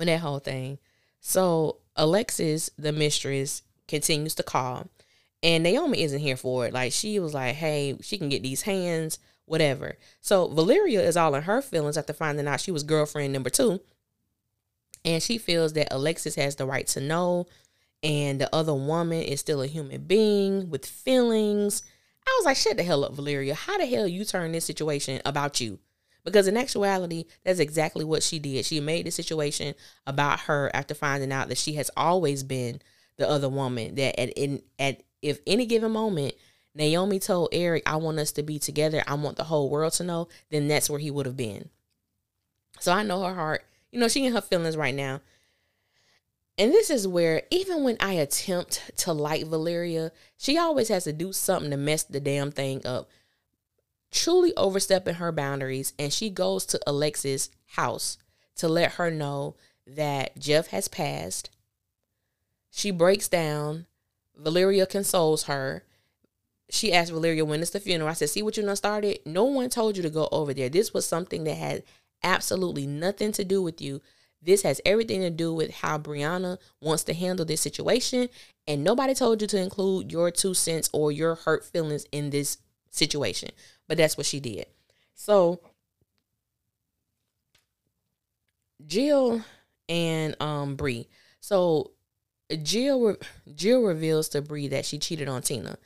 [0.00, 0.78] with that whole thing.
[1.20, 4.88] So Alexis, the mistress, continues to call.
[5.42, 6.74] And Naomi isn't here for it.
[6.74, 9.96] Like she was like, hey, she can get these hands, whatever.
[10.20, 13.80] So Valeria is all in her feelings after finding out she was girlfriend number two.
[15.04, 17.46] And she feels that Alexis has the right to know.
[18.02, 21.82] And the other woman is still a human being with feelings
[22.26, 23.54] I was like, shut the hell up, Valeria.
[23.54, 25.78] How the hell you turn this situation about you?
[26.24, 28.64] Because in actuality, that's exactly what she did.
[28.64, 29.74] She made the situation
[30.06, 32.80] about her after finding out that she has always been
[33.16, 33.94] the other woman.
[33.94, 36.34] That at in at if any given moment
[36.74, 39.02] Naomi told Eric, I want us to be together.
[39.06, 41.68] I want the whole world to know, then that's where he would have been.
[42.78, 43.64] So I know her heart.
[43.90, 45.20] You know, she in her feelings right now.
[46.56, 51.12] And this is where, even when I attempt to like Valeria, she always has to
[51.12, 53.08] do something to mess the damn thing up.
[54.10, 58.18] Truly overstepping her boundaries, and she goes to Alexis' house
[58.56, 59.54] to let her know
[59.86, 61.50] that Jeff has passed.
[62.70, 63.86] She breaks down.
[64.36, 65.84] Valeria consoles her.
[66.70, 68.10] She asked Valeria, when is the funeral?
[68.10, 69.20] I said, see what you done started?
[69.26, 70.68] No one told you to go over there.
[70.68, 71.82] This was something that had
[72.22, 74.00] absolutely nothing to do with you.
[74.42, 78.28] This has everything to do with how Brianna wants to handle this situation.
[78.66, 82.58] And nobody told you to include your two cents or your hurt feelings in this
[82.90, 83.50] situation.
[83.90, 84.66] But that's what she did.
[85.16, 85.60] So
[88.86, 89.42] Jill
[89.88, 91.08] and um Bree.
[91.40, 91.90] So
[92.62, 93.16] Jill
[93.52, 95.76] Jill reveals to Bree that she cheated on Tina.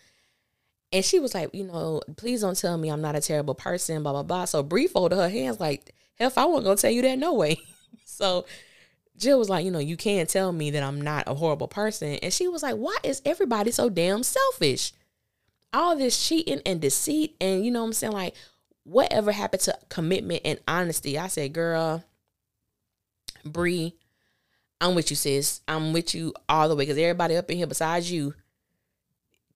[0.93, 4.03] And she was like, you know, please don't tell me I'm not a terrible person,
[4.03, 4.45] blah, blah, blah.
[4.45, 7.57] So Bree folded her hands like, hell, I wasn't gonna tell you that no way.
[8.05, 8.45] So
[9.17, 12.19] Jill was like, you know, you can't tell me that I'm not a horrible person.
[12.23, 14.93] And she was like, why is everybody so damn selfish?
[15.75, 18.13] All this cheating and deceit, and you know what I'm saying?
[18.13, 18.35] Like,
[18.85, 21.19] whatever happened to commitment and honesty?
[21.19, 22.05] I said, girl,
[23.45, 23.97] Bree,
[24.81, 25.63] I'm with you, sis.
[25.67, 28.35] I'm with you all the way because everybody up in here besides you,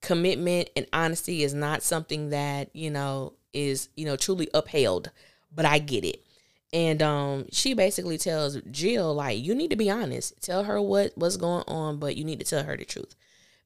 [0.01, 5.11] commitment and honesty is not something that, you know, is, you know, truly upheld.
[5.55, 6.25] But I get it.
[6.71, 10.41] And um, she basically tells Jill, like, you need to be honest.
[10.41, 13.15] Tell her what what's going on, but you need to tell her the truth.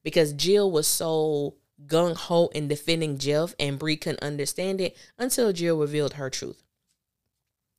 [0.02, 1.54] Because Jill was so
[1.86, 6.62] gung ho in defending Jeff, and Bree couldn't understand it until Jill revealed her truth.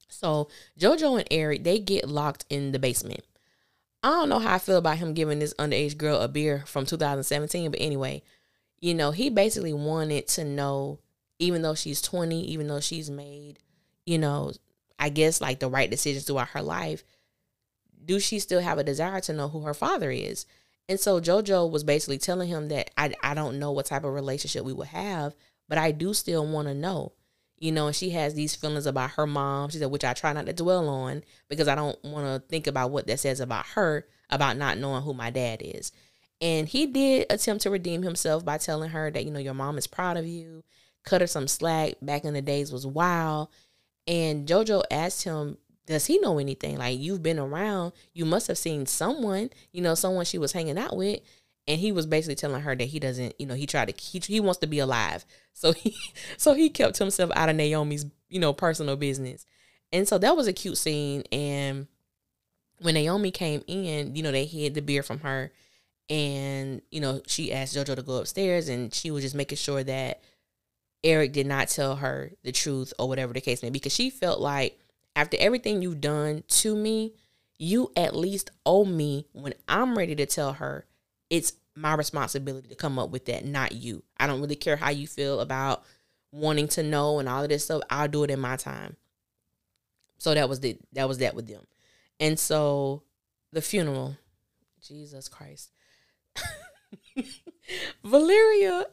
[0.09, 0.47] So
[0.79, 3.23] JoJo and Eric, they get locked in the basement.
[4.03, 6.85] I don't know how I feel about him giving this underage girl a beer from
[6.85, 8.21] 2017, but anyway,
[8.79, 10.99] you know, he basically wanted to know,
[11.39, 13.59] even though she's 20, even though she's made,
[14.05, 14.51] you know,
[14.99, 17.03] I guess like the right decisions throughout her life,
[18.05, 20.45] do she still have a desire to know who her father is?
[20.87, 24.13] And so JoJo was basically telling him that I, I don't know what type of
[24.13, 25.35] relationship we would have,
[25.67, 27.13] but I do still want to know.
[27.57, 29.69] You know, and she has these feelings about her mom.
[29.69, 32.67] She said, which I try not to dwell on because I don't want to think
[32.67, 35.91] about what that says about her, about not knowing who my dad is.
[36.41, 39.77] And he did attempt to redeem himself by telling her that, you know, your mom
[39.77, 40.63] is proud of you,
[41.05, 43.47] cut her some slack back in the days was wild.
[44.05, 46.77] And JoJo asked him, Does he know anything?
[46.77, 50.77] Like, you've been around, you must have seen someone, you know, someone she was hanging
[50.77, 51.19] out with.
[51.67, 54.19] And he was basically telling her that he doesn't, you know, he tried to, he,
[54.19, 55.25] he wants to be alive.
[55.57, 55.95] So he,
[56.35, 59.45] so he kept himself out of Naomi's, you know, personal business.
[59.93, 61.23] And so that was a cute scene.
[61.31, 61.87] And
[62.81, 65.53] when Naomi came in, you know, they hid the beer from her.
[66.09, 69.81] And, you know, she asked JoJo to go upstairs and she was just making sure
[69.81, 70.21] that
[71.05, 74.09] Eric did not tell her the truth or whatever the case may be because she
[74.09, 74.77] felt like
[75.15, 77.13] after everything you've done to me,
[77.57, 80.85] you at least owe me when I'm ready to tell her
[81.29, 84.03] it's my responsibility to come up with that, not you.
[84.17, 85.83] I don't really care how you feel about
[86.31, 87.81] wanting to know and all of this stuff.
[87.89, 88.97] I'll do it in my time.
[90.17, 91.65] So that was the that was that with them.
[92.19, 93.03] And so
[93.51, 94.17] the funeral,
[94.81, 95.71] Jesus Christ.
[98.03, 98.85] Valeria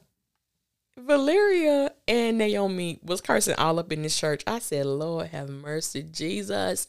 [0.96, 4.42] Valeria and Naomi was cursing all up in this church.
[4.46, 6.87] I said, Lord have mercy, Jesus.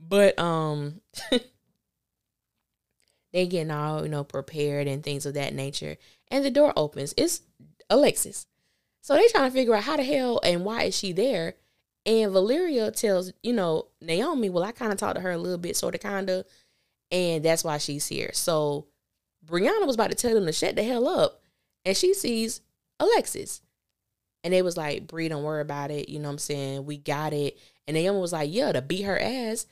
[0.00, 1.00] But um
[3.32, 5.96] they getting all, you know, prepared and things of that nature.
[6.28, 7.14] And the door opens.
[7.16, 7.42] It's
[7.90, 8.46] Alexis.
[9.02, 11.54] So they trying to figure out how the hell and why is she there.
[12.06, 15.58] And Valeria tells, you know, Naomi, well, I kind of talked to her a little
[15.58, 16.46] bit, sort of, kind of.
[17.10, 18.30] And that's why she's here.
[18.32, 18.86] So
[19.44, 21.42] Brianna was about to tell them to shut the hell up.
[21.84, 22.62] And she sees
[23.04, 23.60] Alexis.
[24.42, 26.08] And they was like, Bree, don't worry about it.
[26.08, 26.84] You know what I'm saying?
[26.84, 27.58] We got it.
[27.86, 29.66] And Naomi was like, yeah, to beat her ass.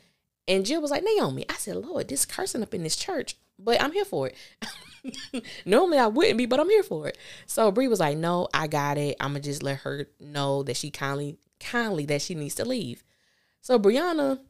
[0.49, 3.81] And Jill was like, Naomi, I said, Lord, this cursing up in this church, but
[3.81, 5.45] I'm here for it.
[5.65, 7.19] Normally I wouldn't be, but I'm here for it.
[7.47, 9.17] So Bree was like, no, I got it.
[9.21, 13.05] I'm gonna just let her know that she kindly, kindly that she needs to leave.
[13.61, 14.41] So Brianna,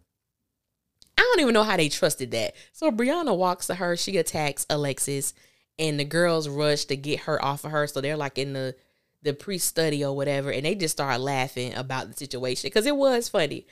[1.18, 2.54] I don't even know how they trusted that.
[2.72, 3.96] So Brianna walks to her.
[3.96, 5.34] She attacks Alexis
[5.78, 7.86] and the girls rush to get her off of her.
[7.86, 8.74] So they're like in the
[9.22, 13.28] the pre-study or whatever, and they just start laughing about the situation because it was
[13.28, 13.66] funny.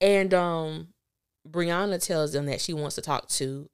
[0.00, 0.88] And um
[1.48, 3.68] Brianna tells them that she wants to talk to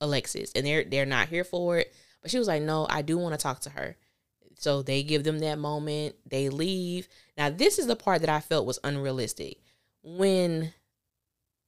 [0.00, 1.92] Alexis, and they're they're not here for it.
[2.22, 3.96] But she was like, "No, I do want to talk to her."
[4.58, 6.16] So they give them that moment.
[6.28, 7.08] They leave.
[7.36, 9.58] Now this is the part that I felt was unrealistic.
[10.02, 10.72] When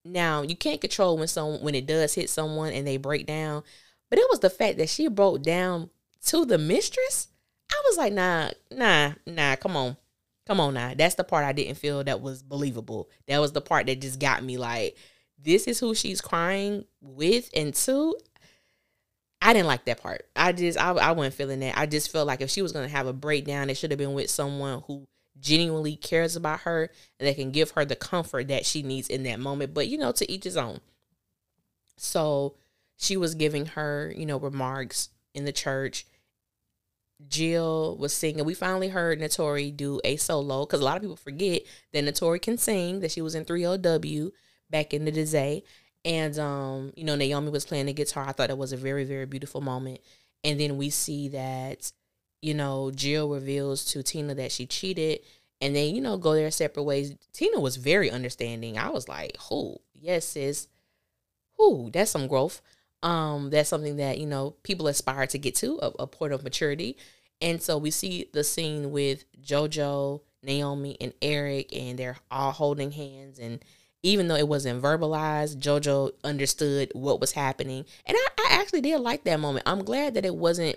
[0.05, 3.63] now you can't control when some when it does hit someone and they break down,
[4.11, 5.91] but it was the fact that she broke down
[6.27, 7.29] to the mistress.
[7.71, 9.97] I was like, nah, nah, nah, come on.
[10.47, 10.95] Come on now.
[10.97, 13.11] That's the part I didn't feel that was believable.
[13.27, 14.97] That was the part that just got me like,
[15.39, 18.17] this is who she's crying with and to.
[19.41, 20.27] I didn't like that part.
[20.35, 21.79] I just I, I wasn't feeling that.
[21.79, 24.15] I just felt like if she was gonna have a breakdown, it should have been
[24.15, 25.07] with someone who
[25.39, 26.91] genuinely cares about her
[27.21, 29.75] and that can give her the comfort that she needs in that moment.
[29.75, 30.81] But you know, to each his own.
[31.97, 32.57] So
[32.99, 36.05] she was giving her, you know, remarks in the church.
[37.27, 38.45] Jill was singing.
[38.45, 42.43] We finally heard Naturi do a solo because a lot of people forget that Naturi
[42.43, 44.33] can sing, that she was in 3LW
[44.69, 45.65] back in the day.
[46.05, 48.27] And um, you know, Naomi was playing the guitar.
[48.29, 50.01] I thought it was a very, very beautiful moment.
[50.45, 51.91] And then we see that,
[52.43, 55.21] you know, Jill reveals to Tina that she cheated
[55.61, 57.15] and then, you know, go their separate ways.
[57.33, 58.79] Tina was very understanding.
[58.79, 59.81] I was like, "Who?
[59.93, 60.69] Yes, sis.
[61.57, 61.91] Who?
[61.93, 62.63] That's some growth."
[63.03, 66.43] Um, that's something that, you know, people aspire to get to, a, a point of
[66.43, 66.97] maturity.
[67.41, 72.91] And so we see the scene with JoJo, Naomi, and Eric, and they're all holding
[72.93, 73.63] hands and
[74.03, 77.85] even though it wasn't verbalized, JoJo understood what was happening.
[78.07, 79.65] And I, I actually did like that moment.
[79.67, 80.77] I'm glad that it wasn't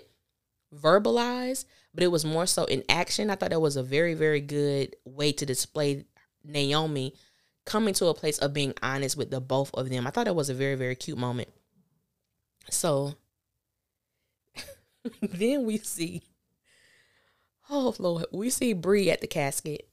[0.74, 3.30] verbalized, but it was more so in action.
[3.30, 6.04] I thought that was a very, very good way to display
[6.44, 7.14] Naomi
[7.64, 10.06] coming to a place of being honest with the both of them.
[10.06, 11.48] I thought it was a very, very cute moment.
[12.70, 13.14] So
[15.22, 16.22] then we see,
[17.70, 19.88] oh Lord, we see Bree at the casket,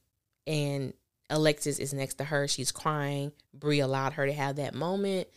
[0.46, 0.94] and
[1.30, 2.48] Alexis is next to her.
[2.48, 3.32] She's crying.
[3.54, 5.28] Bree allowed her to have that moment.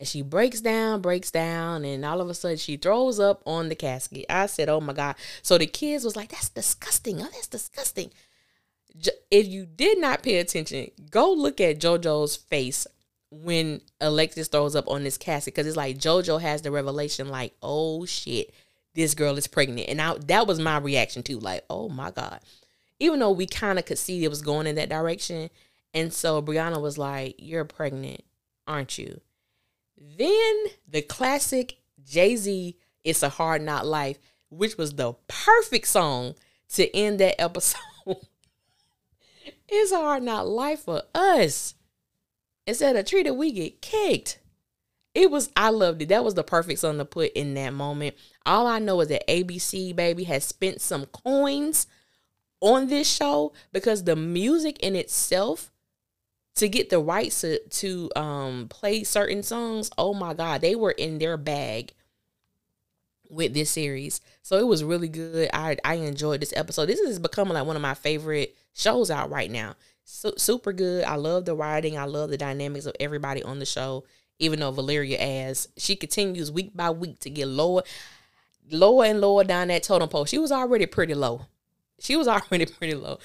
[0.00, 3.68] And she breaks down, breaks down, and all of a sudden she throws up on
[3.68, 4.26] the casket.
[4.30, 5.16] I said, Oh my God.
[5.42, 7.20] So the kids was like, That's disgusting.
[7.20, 8.10] Oh, that's disgusting.
[9.30, 12.86] If you did not pay attention, go look at JoJo's face
[13.30, 17.54] when Alexis throws up on this casket because it's like JoJo has the revelation, like,
[17.62, 18.52] oh shit,
[18.94, 19.88] this girl is pregnant.
[19.88, 22.40] And I, that was my reaction too, like, oh my God
[23.00, 25.50] even though we kind of could see it was going in that direction.
[25.94, 28.22] And so Brianna was like, You're pregnant,
[28.66, 29.20] aren't you?
[29.96, 34.18] Then the classic Jay Z, It's a Hard Knock Life,
[34.50, 36.34] which was the perfect song
[36.74, 37.80] to end that episode.
[39.68, 41.74] it's a hard knock life for us.
[42.68, 44.40] Instead of treated, we get kicked.
[45.14, 46.10] It was, I loved it.
[46.10, 48.14] That was the perfect song to put in that moment.
[48.44, 51.86] All I know is that ABC, baby, has spent some coins
[52.60, 55.70] on this show because the music in itself
[56.56, 60.90] to get the rights to, to um play certain songs oh my god they were
[60.90, 61.92] in their bag
[63.30, 67.20] with this series so it was really good i i enjoyed this episode this is
[67.20, 69.76] becoming like one of my favorite shows out right now
[70.08, 74.04] super good i love the writing i love the dynamics of everybody on the show
[74.38, 77.82] even though valeria as she continues week by week to get lower
[78.70, 81.46] lower and lower down that totem pole she was already pretty low
[81.98, 83.18] she was already pretty low.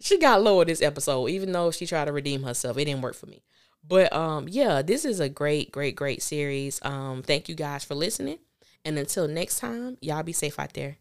[0.00, 2.78] She got lower this episode, even though she tried to redeem herself.
[2.78, 3.42] It didn't work for me.
[3.86, 6.80] But um, yeah, this is a great, great, great series.
[6.82, 8.38] Um, thank you guys for listening.
[8.84, 10.96] And until next time, y'all be safe out there.